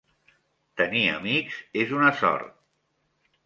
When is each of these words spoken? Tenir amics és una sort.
Tenir 0.81 1.03
amics 1.17 1.59
és 1.85 1.95
una 2.01 2.13
sort. 2.25 2.61